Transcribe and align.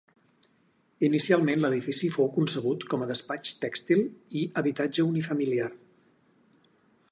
Inicialment 1.09 1.61
l'edifici 1.65 2.09
fou 2.15 2.31
concebut 2.39 2.87
com 2.95 3.05
a 3.05 3.09
despatx 3.13 3.53
tèxtil 3.67 4.03
i 4.41 4.41
habitatge 4.63 5.09
unifamiliar. 5.13 5.71